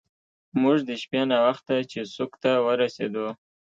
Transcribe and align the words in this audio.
موږ 0.61 0.77
د 0.89 0.91
شپې 1.01 1.21
ناوخته 1.29 1.75
چیسوک 1.91 2.31
ته 2.43 2.51
ورسیدو. 2.67 3.27